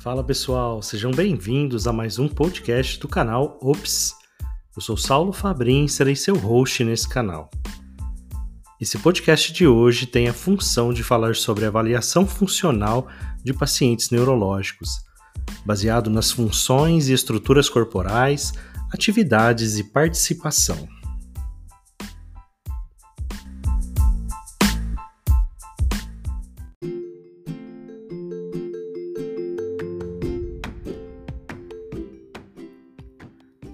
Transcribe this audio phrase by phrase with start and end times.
[0.00, 4.14] Fala pessoal, sejam bem-vindos a mais um podcast do canal Ops.
[4.74, 7.50] Eu sou Saulo Fabrin e serei seu host nesse canal.
[8.80, 13.08] Esse podcast de hoje tem a função de falar sobre avaliação funcional
[13.44, 14.88] de pacientes neurológicos,
[15.66, 18.54] baseado nas funções e estruturas corporais,
[18.90, 20.88] atividades e participação.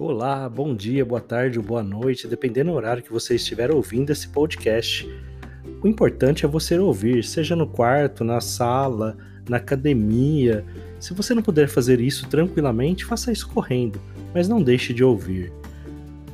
[0.09, 4.09] Olá, bom dia, boa tarde ou boa noite, dependendo do horário que você estiver ouvindo
[4.09, 5.05] esse podcast.
[5.83, 9.17] O importante é você ouvir, seja no quarto, na sala,
[9.49, 10.63] na academia.
[10.97, 13.99] Se você não puder fazer isso tranquilamente, faça isso correndo,
[14.33, 15.51] mas não deixe de ouvir.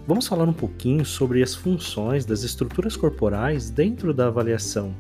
[0.08, 4.94] Vamos falar um pouquinho sobre as funções das estruturas corporais dentro da avaliação.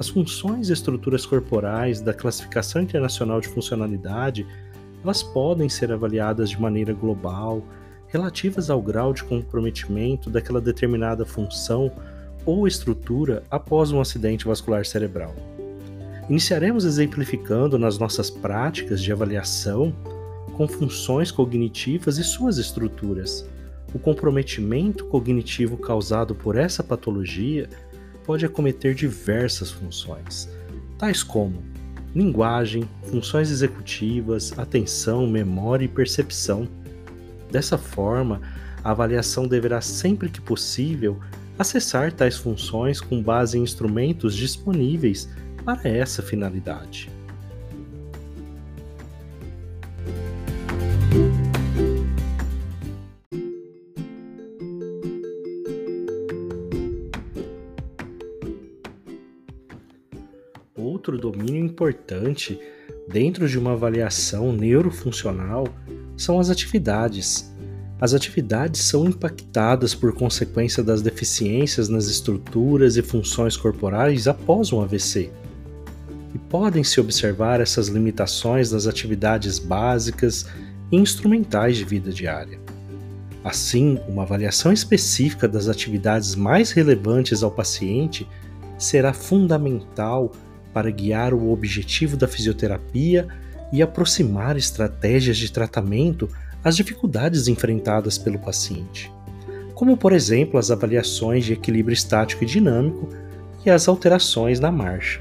[0.00, 4.44] As funções e estruturas corporais da Classificação Internacional de Funcionalidade,
[5.04, 7.64] elas podem ser avaliadas de maneira global,
[8.10, 11.90] relativas ao grau de comprometimento daquela determinada função
[12.44, 15.34] ou estrutura após um acidente vascular cerebral.
[16.28, 19.94] Iniciaremos exemplificando nas nossas práticas de avaliação
[20.56, 23.46] com funções cognitivas e suas estruturas.
[23.94, 27.68] O comprometimento cognitivo causado por essa patologia
[28.24, 30.48] pode acometer diversas funções,
[30.98, 31.62] tais como
[32.14, 36.68] linguagem, funções executivas, atenção, memória e percepção
[37.50, 38.40] Dessa forma,
[38.82, 41.18] a avaliação deverá sempre que possível
[41.58, 45.28] acessar tais funções com base em instrumentos disponíveis
[45.64, 47.10] para essa finalidade.
[60.74, 62.58] Outro domínio importante
[63.08, 65.64] dentro de uma avaliação neurofuncional
[66.20, 67.50] são as atividades.
[68.00, 74.80] As atividades são impactadas por consequência das deficiências nas estruturas e funções corporais após um
[74.80, 75.30] AVC.
[76.34, 80.46] E podem-se observar essas limitações das atividades básicas
[80.90, 82.60] e instrumentais de vida diária.
[83.42, 88.28] Assim, uma avaliação específica das atividades mais relevantes ao paciente
[88.78, 90.32] será fundamental
[90.72, 93.28] para guiar o objetivo da fisioterapia
[93.72, 96.28] e aproximar estratégias de tratamento
[96.62, 99.10] às dificuldades enfrentadas pelo paciente,
[99.74, 103.08] como por exemplo as avaliações de equilíbrio estático e dinâmico
[103.64, 105.20] e as alterações na marcha.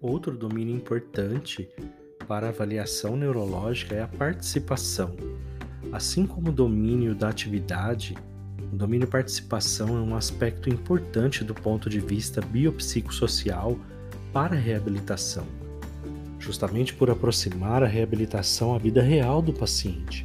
[0.00, 1.68] Outro domínio importante
[2.30, 5.16] para avaliação neurológica é a participação.
[5.90, 8.16] Assim como o domínio da atividade,
[8.72, 13.76] o domínio participação é um aspecto importante do ponto de vista biopsicossocial
[14.32, 15.44] para a reabilitação,
[16.38, 20.24] justamente por aproximar a reabilitação à vida real do paciente,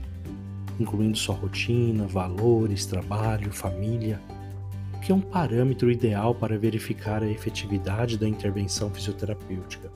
[0.80, 4.22] incluindo sua rotina, valores, trabalho, família,
[5.04, 9.90] que é um parâmetro ideal para verificar a efetividade da intervenção fisioterapêutica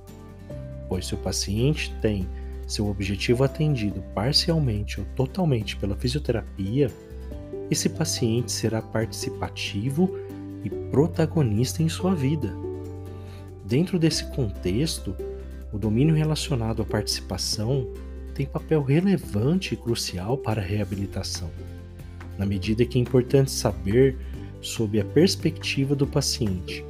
[1.00, 2.28] pois se o paciente tem
[2.68, 6.92] seu objetivo atendido parcialmente ou totalmente pela fisioterapia,
[7.72, 10.14] esse paciente será participativo
[10.64, 12.54] e protagonista em sua vida.
[13.66, 15.16] Dentro desse contexto,
[15.72, 17.88] o domínio relacionado à participação
[18.36, 21.50] tem papel relevante e crucial para a reabilitação,
[22.38, 24.18] na medida que é importante saber
[24.62, 26.84] sob a perspectiva do paciente,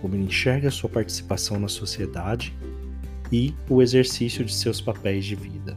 [0.00, 2.54] como ele enxerga sua participação na sociedade
[3.32, 5.76] e o exercício de seus papéis de vida.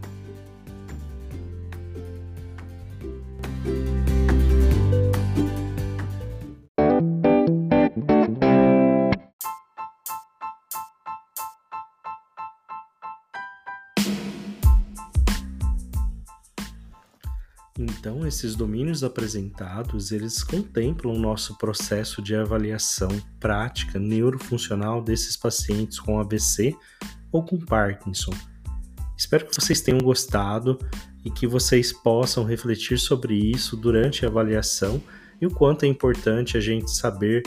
[17.78, 23.10] Então, esses domínios apresentados, eles contemplam o nosso processo de avaliação
[23.40, 26.76] prática neurofuncional desses pacientes com AVC
[27.36, 28.32] ou com Parkinson.
[29.18, 30.80] Espero que vocês tenham gostado
[31.24, 35.02] e que vocês possam refletir sobre isso durante a avaliação
[35.42, 37.44] e o quanto é importante a gente saber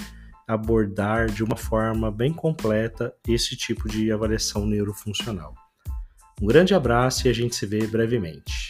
[0.47, 5.55] abordar de uma forma bem completa esse tipo de avaliação neurofuncional.
[6.41, 8.68] Um grande abraço e a gente se vê brevemente.